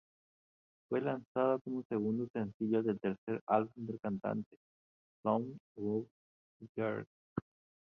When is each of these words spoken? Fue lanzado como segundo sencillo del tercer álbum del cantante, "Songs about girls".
Fue 0.89 0.99
lanzado 0.99 1.59
como 1.59 1.83
segundo 1.87 2.27
sencillo 2.33 2.81
del 2.81 2.99
tercer 2.99 3.39
álbum 3.45 3.71
del 3.85 3.99
cantante, 3.99 4.57
"Songs 5.23 5.55
about 5.77 6.07
girls". 6.75 7.05